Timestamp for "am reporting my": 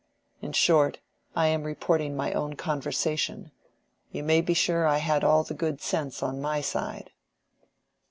1.49-2.33